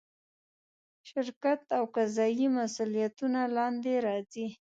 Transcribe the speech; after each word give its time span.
شرکت 1.09 1.59
له 1.69 1.77
قضایي 1.95 2.47
مسوولیتونو 2.57 3.41
لاندې 3.57 3.93
راځي. 4.05 4.47